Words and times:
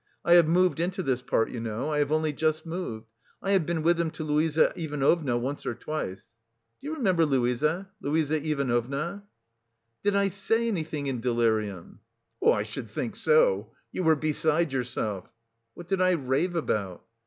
I 0.25 0.33
have 0.33 0.47
moved 0.47 0.79
into 0.79 1.03
this 1.03 1.21
part, 1.21 1.51
you 1.51 1.59
know. 1.59 1.93
I 1.93 1.99
have 1.99 2.11
only 2.11 2.33
just 2.33 2.65
moved. 2.65 3.05
I've 3.39 3.67
been 3.67 3.83
with 3.83 3.99
him 3.99 4.09
to 4.09 4.23
Luise 4.23 4.57
Ivanovna 4.57 5.37
once 5.37 5.63
or 5.63 5.75
twice.... 5.75 6.33
Do 6.81 6.87
you 6.87 6.95
remember 6.95 7.23
Luise, 7.23 7.85
Luise 8.01 8.31
Ivanovna? 8.31 9.25
"Did 10.03 10.15
I 10.15 10.29
say 10.29 10.67
anything 10.67 11.05
in 11.05 11.21
delirium?" 11.21 11.99
"I 12.43 12.63
should 12.63 12.89
think 12.89 13.15
so! 13.15 13.73
You 13.91 14.01
were 14.01 14.15
beside 14.15 14.73
yourself." 14.73 15.29
"What 15.75 15.87
did 15.87 16.01
I 16.01 16.13
rave 16.13 16.55
about?" 16.55 17.05